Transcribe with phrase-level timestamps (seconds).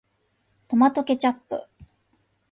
[0.67, 1.61] トマトケチャップ